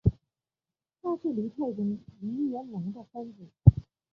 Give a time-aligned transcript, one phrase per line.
[0.99, 3.47] 他是黎太宗黎元龙的三子。